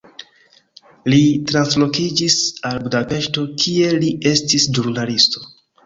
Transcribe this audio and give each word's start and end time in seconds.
Li 1.13 1.19
translokiĝis 1.51 2.39
al 2.73 2.83
Budapeŝto, 2.89 3.47
kie 3.67 3.95
li 4.03 4.13
estis 4.35 4.71
ĵurnalisto. 4.77 5.51